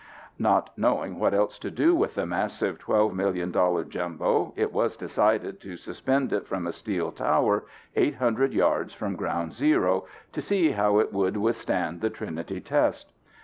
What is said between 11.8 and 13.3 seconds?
the Trinity test.